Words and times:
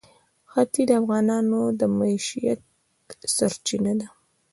ښتې 0.51 0.81
د 0.89 0.91
افغانانو 1.01 1.59
د 1.79 1.81
معیشت 1.97 2.61
سرچینه 3.35 3.93
ده. 3.99 4.07